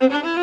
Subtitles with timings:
[0.00, 0.28] Mm-hmm.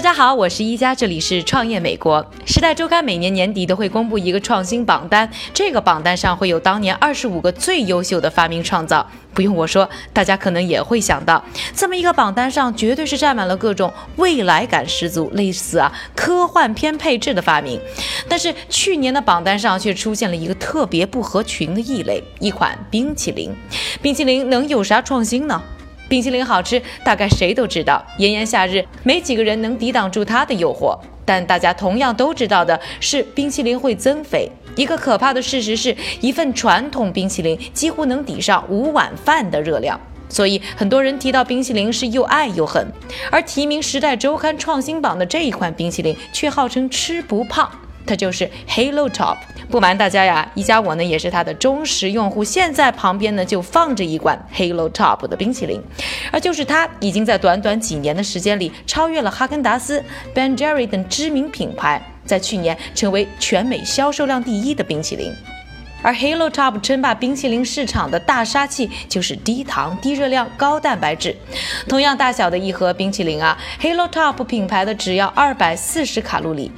[0.00, 2.24] 大家好，我是一加，这里是创业美国。
[2.46, 9.06] 时代周刊每年年底都会公布一个创新榜单，这个榜单上会有当年二十五个最优秀的发明创造。
[9.34, 11.44] 不用我说，大家可能也会想到，
[11.74, 17.78] 这么一个榜单上绝对是占满了各种未来感十足、类似啊科幻片配置的发明。
[18.26, 23.54] 但是去年的榜单上却出现了一个特别不合群的异类，一款冰淇淋。
[24.00, 25.62] 冰淇淋能有啥创新呢？
[26.10, 28.04] 冰淇淋好吃，大概谁都知道。
[28.18, 30.98] 炎炎夏日，没几个人能抵挡住它的诱惑。
[31.24, 34.50] 但大家同样都知道的是，冰淇淋会增肥。
[34.74, 40.00] 一个可怕的事实是，一份传统冰淇淋几乎能抵上五碗饭的热量。
[40.28, 42.84] 所以，很多人提到冰淇淋是又爱又恨。
[43.30, 47.70] 而提名《时代周刊》创新榜的这一款冰淇淋，却号称吃不胖。
[48.10, 49.36] 它就是 Halo Top。
[49.70, 52.42] 不瞒大家呀，一家我呢也是它的忠实用户。
[52.42, 55.80] 现在旁边呢就放着一罐 Halo Top 的冰淇淋，
[56.32, 60.02] 而就是它已经在短短几年的时间里超越了哈根达斯、
[60.34, 65.32] Ben Jerry 等知名品牌，在去年成为全美销售量第一的冰淇淋。
[66.02, 71.36] 而 Halo Top 称霸冰淇淋市场的大杀器就是低糖、低热量、高蛋白质。
[71.86, 76.72] 同样大小的一盒冰淇淋啊，Halo Top 品牌的只要二百四十卡路里。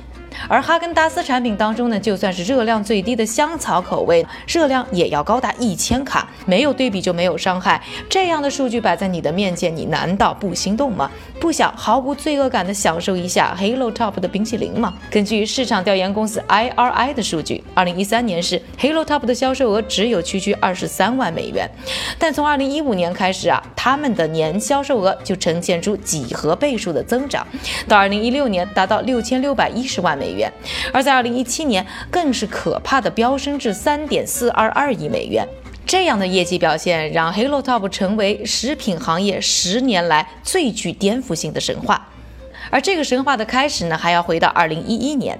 [0.48, 7.82] 而哈根达斯产品当中呢，就算是热量最低的香草口味，热量也要高达一千卡，没有对比就没有伤害。
[8.08, 11.10] 这样的数据摆在你的面前，你难道不心动吗？
[11.40, 14.94] 不想毫无罪恶感的享受一下 Halo Top 的冰淇淋吗？
[15.10, 21.68] 根据市场调研公司 IRI 的数据，二零一三年时 Halo Top 的销售额只有区区二十三万美元，
[22.18, 27.44] 但从二零一五年开始啊，他们的年销售额就呈现出几何倍数的增长，
[27.88, 30.52] 到二零一六年达到六千六百一十万美美元，
[30.92, 35.44] 而在二零一七年更是可怕的飙升至三点四二二亿美元。
[35.84, 42.08] 这样的业绩表现，让 Halo Top 成为食品行业十年来最具颠覆性的神话。
[42.70, 45.36] 而这个神话的开始呢，还要回到二零一一年。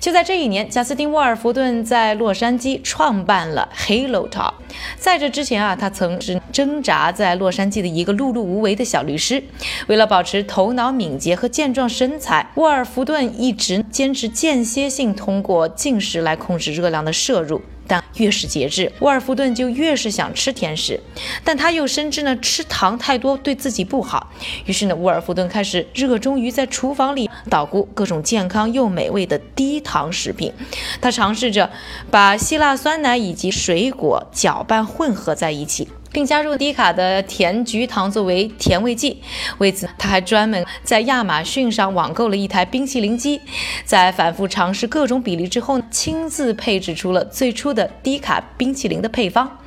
[0.00, 4.54] 就在这一年，贾斯汀·沃尔福顿在洛杉矶创办了 Halo Top。
[4.96, 9.42] 在这之前啊，他曾是挣扎在洛杉矶的一个碌碌无为的小律师。
[9.86, 17.62] 为了保持头脑敏捷和健壮身材，沃尔福顿一直坚持间歇性通过进食来控制热量的摄入。
[17.86, 21.00] 但越是节制，沃尔夫顿就越是想吃甜食，
[21.42, 24.30] 但他又深知呢吃糖太多对自己不好。
[24.66, 30.52] 于是呢，沃尔夫顿开始热衷于在厨房里捣鼓各种健康又美味的低糖食品。
[31.00, 31.70] 他尝试着
[32.10, 35.88] 把希腊酸奶以及水果搅拌混合在一起。
[36.14, 39.20] 并加入低卡的甜菊糖作为甜味剂。
[39.58, 43.40] 为此，他还专门在亚马逊上网购了一台冰淇淋机，
[43.84, 49.58] 在反复尝试各种比例之后，亲自配置出了最初的低卡冰淇淋的配方。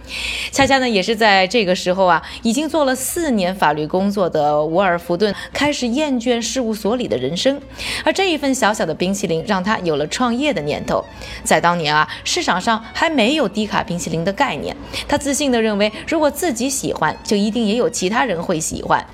[0.51, 7.59] 恰恰呢，也是在这个时候啊，已经做了四年法律工作的沃尔弗顿开始厌倦事务所里的人生，
[8.03, 11.03] 而这一份小小的冰淇淋让他有了创业的念头。
[11.43, 14.75] 在当年啊，市场上还没有低卡冰淇淋的概念，
[15.07, 19.05] 他自信地认为，如果自己喜欢，就一定也有其他人会喜欢。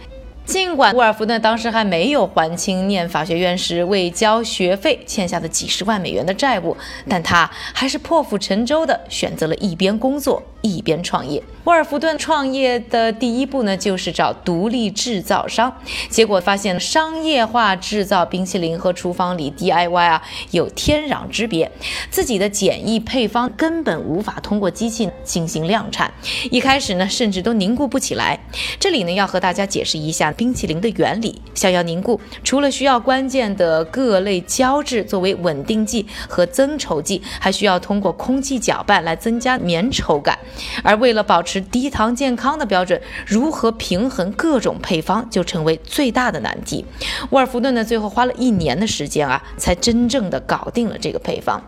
[0.46, 6.76] 尽管沃尔夫顿当时还没有还清念法学院时未交学费欠下的几十万美元的债务，
[7.08, 10.44] 但他还是破釜沉舟地选择了一边工作。
[10.64, 15.76] 一边创业，沃尔夫顿创业的第一步呢，就是找独立制造商。
[16.10, 21.70] 结果发现，商业化制造冰淇淋和厨房里 DIY 啊有天壤之别。
[22.10, 26.14] 自己的简易配方根本无法通过机器进行量产，
[26.50, 28.40] 一开始呢，甚至都凝固不起来。
[28.80, 31.42] 这里呢，要和大家解释一下冰淇淋的原理。
[31.54, 40.40] 想要凝固，除了需要关键的各类胶质作为稳定剂和增稠剂，还需要通过空气搅拌来增加粘稠感。
[40.84, 46.86] 而为了保持低糖健康的标准，如何平衡各种配方就成为最大的难题。
[47.32, 51.62] 沃尔夫顿呢，最后花了一年的时间啊，才真正的搞定了这个配方。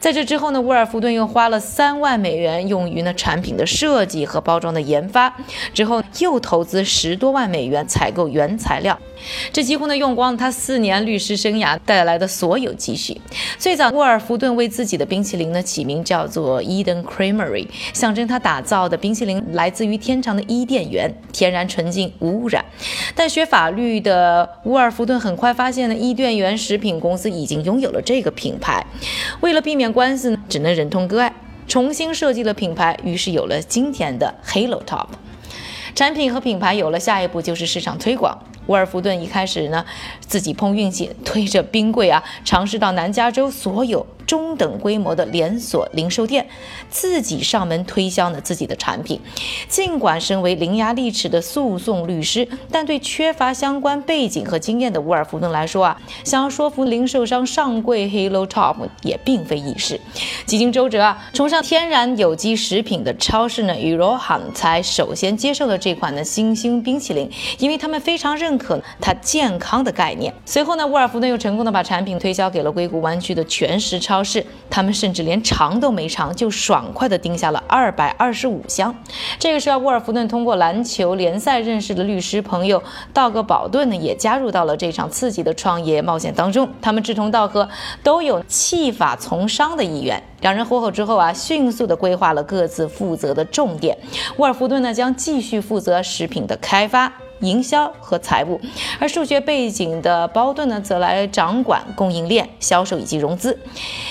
[0.00, 5.34] 在这之后呢，沃尔夫顿又花了三万美元用于呢产品的设计和包装的研发，
[5.72, 8.98] 之后又投资十多万美元采购原材料。
[9.52, 13.20] 这几乎呢用光了他四年律师生涯带来的所有积蓄。
[13.58, 22.64] 最早，沃尔夫顿为自己的冰淇淋呢起名叫做 Eden Creamery，象征他打造的冰淇淋来自于天长的伊甸园，天然纯净无污染。
[23.14, 28.84] 但学法律的沃尔福顿很快发现呢，伊甸园食品公司已经拥有了这个品牌。
[29.40, 31.32] 为了避免官司呢，只能忍痛割爱，
[31.68, 35.08] 重新设计了品牌，于是有了今天的 Halo Top。
[35.94, 38.36] 产品和品牌有了，下一步就是市场推广。
[38.66, 39.84] 沃尔福顿一开始呢，
[40.20, 46.46] 自己碰运气，推着冰柜啊，尝试到南加州所有中等规模的连锁零售店，
[46.90, 49.20] 自己上门推销呢自己的产品。
[49.68, 60.00] 尽管身为伶牙俐齿的诉讼律师，但对缺乏相关背景和经验的沃尔福顿来说啊，想要说服零售商上柜 Hello Top 也并非易事。
[60.44, 70.32] 几经周折啊，崇尚天然有机食品的超市呢，与 r o h a n 才首先接受了这款的新兴冰淇淋，因为他们非常认可它健康的概念。
[70.44, 78.94] 随后呢，沃尔福顿又成功的把产品推销给了硅谷湾区的全食超超市，他们甚至连尝都没尝，就爽快的订下了二百二十五箱。
[79.38, 82.82] 这个时候，沃尔夫顿通过篮球联赛认识的律师朋友
[83.12, 86.66] 道格·保顿呢，也加入到了这场刺激的创业冒险当中。
[86.80, 87.68] 他们志同道合，
[88.02, 90.22] 都有弃法从商的意愿。
[90.40, 93.98] 两人合伙之后啊，迅速的规划了各自负责的重点。
[94.38, 97.12] 沃尔夫顿呢，将继续负责食品的开发。
[97.40, 98.60] 营销和财务，
[98.98, 103.58] 而数学背景的包顿呢，则来掌管供应链、销售以及融资。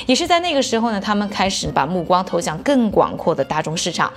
[0.05, 4.11] 也是在那个时候呢，他们开始把目光投向更广阔的大众市场，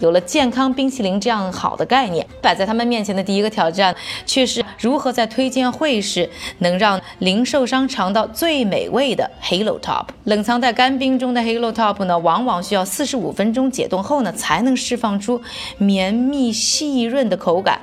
[0.00, 2.26] 有了健康冰淇淋这样好的概念。
[2.40, 3.94] 摆在他们面前的第一个挑战，
[4.24, 6.28] 却是如何在推荐会时
[6.58, 10.06] 能让零售商尝到最美味的 Halo Top。
[10.24, 15.40] 冷藏在干冰中的 Halo Top 呢，往往需要四十五分钟解冻后呢，才能释放出
[15.76, 17.80] 绵密细润的口感。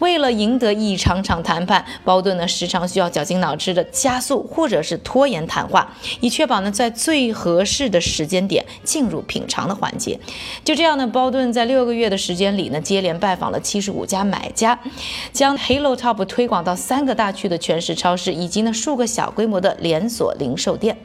[0.00, 10.18] 为了了赢得一场场谈判，包顿呢时常需要绞尽脑汁的加速或者是拖延谈话，以确保呢在最合适的时间点进入品尝的环节。
[10.64, 14.78] 就这样呢，包顿在六个月的时间里呢，接连拜访了七十五家买家，
[15.32, 20.96] 将 Halo Top 推广到三个大区的全食超市以及呢数个小规模的连锁零售店。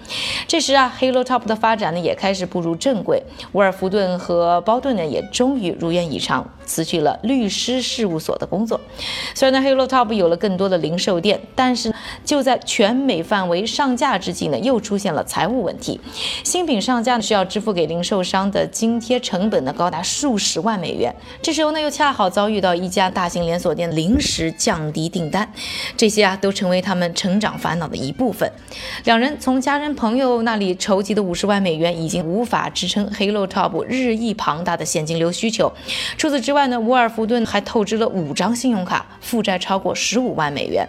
[0.48, 3.21] 这时啊，Halo Top 的发展呢也开始步入正轨。
[3.51, 8.80] 沃尔夫顿和包顿呢也终于如愿以偿，辞去了律师事务所的工作。
[9.33, 11.92] 虽然呢，Hello Top 有了更多的零售店，但是
[12.24, 16.00] 就在全美范围上架之际呢，又出现了财务问题。
[16.44, 21.13] 新品上架呢，需要支付给零售商的津贴成本呢，高达数十万美元。
[21.42, 25.51] 这时候呢，又恰好遭遇到一家大型连锁店临时降低订单，
[25.98, 28.48] 这些啊，都成为他们成长烦恼的一部分。
[29.06, 35.71] 两人从家人朋友那里筹集的五十万美元，已经无法支撑 Hello Top 日益庞大的现金流需求。
[36.18, 39.06] 除此之外呢，沃尔夫顿还透支了五张信用卡。
[39.22, 40.88] 负债超过十五万美元，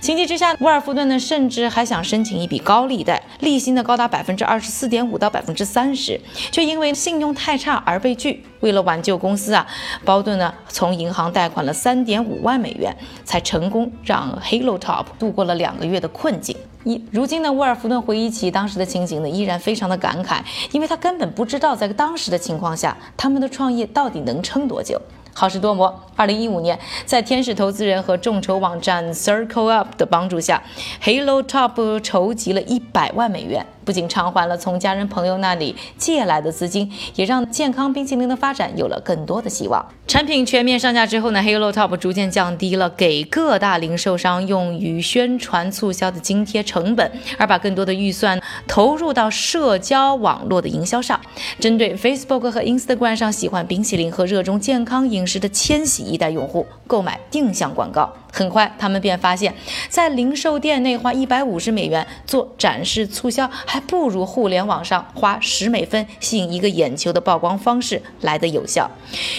[0.00, 6.20] 情急之下，沃尔夫顿呢甚至还想申请一笔高利贷，利息呢高达百分之二十四点五到百分之三十，
[6.52, 8.44] 却因为信用太差而被拒。
[8.60, 9.66] 为了挽救公司啊，
[10.04, 16.56] 包顿呢从银行贷款了三点五万美元，才成功让 Halo Top 度过了两个月的困境。
[16.84, 20.40] 一如今呢，沃尔夫顿回忆起当时的情景呢，依然非常的感慨，
[20.72, 25.00] 因为他根本不知道在当时的情况下，他们的创业到底能撑多久。
[25.34, 25.98] 好事多磨。
[26.14, 30.62] 二零一五年，在天使投资人和众筹网站 Circle Up 的帮助下
[31.02, 33.64] ，Halo Top 筹集了一百万美元。
[33.84, 39.84] 不仅偿还了从家人朋友那里借来的资金，也让健康冰淇淋的发展有了更多的希望。
[40.06, 51.18] 产品全面上架之后呢，Halo Top 逐渐降低了给各大零售商用于宣传促销的津贴成本，而把更多的预算投入到社交网络的营销上。
[51.58, 58.12] 针对 Facebook 和 Instagram 上喜欢冰淇淋和热衷健康饮食的千禧一代用户，购买定向广告。
[58.32, 59.54] 很快，他们便发现，
[59.90, 68.90] 在零售店内花一百五十美元做展示促销，还不如互联网上花十美分吸引一个眼球的曝光方式来得有效。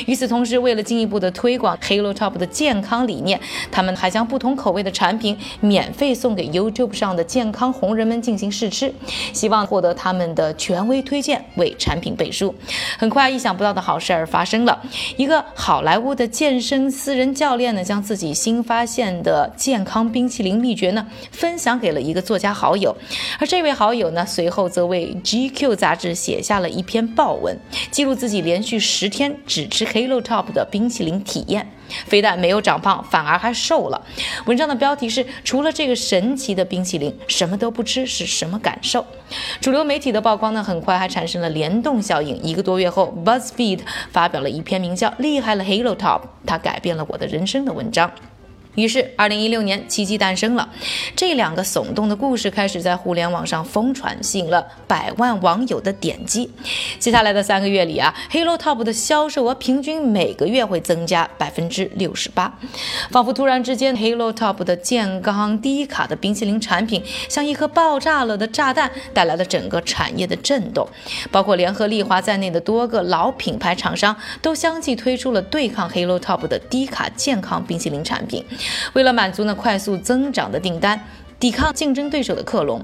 [0.06, 3.42] 与此同时，为了进一步的推广 Halo Top 的健康理念，
[3.72, 8.94] 他们还将不同口味的产品免费送给 YouTube 上的健康红人们进行试吃，
[9.34, 12.54] 希望获得他们的权威推荐，为产品背书。
[13.00, 14.80] 很快，意想不到的好事儿发生了，
[15.18, 22.94] 一个好莱坞的健身私人教练呢，将自己新发发现的健康冰淇淋秘诀呢，分享给了一个作家好友，
[23.40, 27.58] 而这位好友呢，随后则为 GQ 杂志写下了一篇报文，
[27.92, 31.72] 记录自己连续十天只吃 Halo Top 的冰淇淋体验，
[32.08, 34.06] 非但没有长胖，反而还瘦了。
[34.48, 39.06] 文章的标题是“除了这个神奇的冰淇淋，什么都不吃是什么感受”。
[39.62, 42.36] 主流媒体的曝光呢，很快还产生了联动效应。
[42.44, 43.80] 一个多月后，BuzzFeed
[44.12, 48.12] 发表了一篇名叫《厉害了 Halo Top》，它改变了我的人生的文章。
[48.76, 50.68] 于是，二零一六年，奇迹诞生了。
[51.16, 56.50] 这两个耸动的故事开始在互联网上疯传，吸引了百万网友的点击。
[56.98, 62.58] 接下来的三个月里啊，Hello Top 的销售额平均每个月会增加百分之六十八，
[63.12, 70.88] 仿佛突然之间，Hello Top 的健康低卡的冰淇淋产品像一颗爆炸了的炸弹，带来了整个产业的震动。
[71.30, 78.44] 包括联合利华在内的多个老品牌厂商都相继推出了对抗 Hello Top 的低卡健康冰淇淋产品。
[78.94, 81.00] 为了满足那快速增长的订单。
[81.40, 82.82] 抵抗竞争对手的克隆。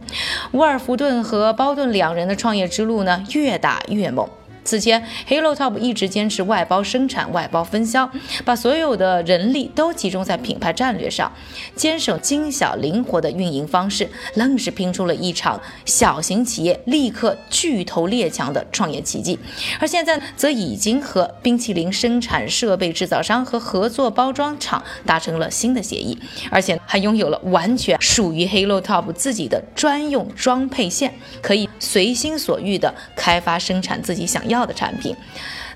[0.52, 4.28] 沃尔夫顿和包顿两人的创业之路呢，越打越猛。
[4.70, 8.08] 此前，Halo Top 一直坚持外包生产、外包分销，
[8.46, 11.32] 把所有的人力都集中在品牌战略上，
[11.76, 19.40] 坚守精小灵活的运营方式，愣是拼出了一场小型企业立刻巨头列强的创业奇迹。
[19.80, 26.16] 而现在，则已经和冰淇淋生产设备制造商和合作包装厂达成了新的协议，
[26.52, 34.59] 而且还拥有了完全属于 Halo Top 自己的专用装配线，可以随心所欲地开发生产自己想要。
[34.66, 35.16] 的产品，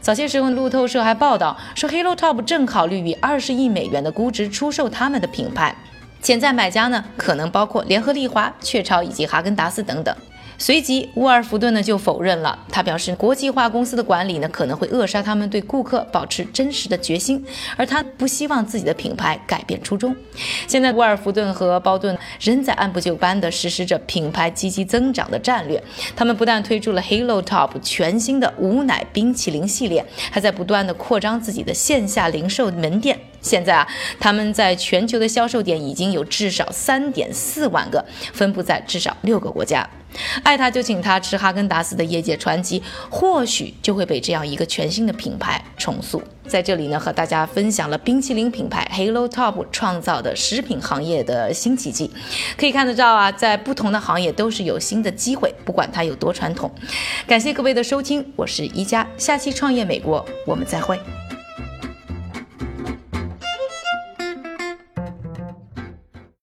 [0.02, 5.76] 早些时候，路透社还报道说，Hello Top 正考虑以二十亿美元的估值出售他们的品牌，
[6.22, 10.16] 潜在买家呢，可能包括联合利华、雀巢以及哈根达斯等等。
[10.58, 12.58] 随即，沃尔福顿呢就否认了。
[12.72, 17.44] 他表示，国际化公司的管理呢可能会扼杀他们对顾客保持真实的决心，
[17.76, 20.16] 而他不希望自己的品牌改变初衷。
[20.68, 25.82] 现在，沃尔福顿和包顿仍在按部就班地实施着品牌积极增长的战略。
[26.16, 33.20] 他们不但推出了 Halo Top 全新的无奶冰淇淋系列，还在不断地扩张自己的线下零售门店。
[33.44, 33.88] 现在啊，
[34.20, 39.88] 他们在全球的销售点已经有至少三点四万个，分布在至少六个国家。
[40.44, 46.22] 爱他就请他吃哈根达斯的业界传奇，或许就会被这样一个全新的品牌重塑。
[46.48, 52.12] 在这里呢，和大家分享了冰淇淋品牌 Halo Top 创造的食品行业的新奇迹。
[52.56, 56.72] 可以看得到啊，在不同的行业都是有新的机会，不管它有多传统。
[57.26, 61.00] 感谢各位的收听，我是一加，下期创业美国，我们再会。